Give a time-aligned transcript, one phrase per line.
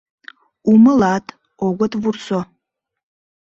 [0.71, 1.25] Умылат,
[1.67, 2.39] огыт вурсо...